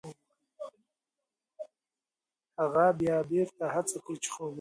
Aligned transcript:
هغه 2.59 2.85
بیا 2.99 3.17
بېرته 3.29 3.63
هڅه 3.75 3.97
کوي 4.05 4.17
چې 4.23 4.29
خوب 4.33 4.41
وکړي. 4.45 4.49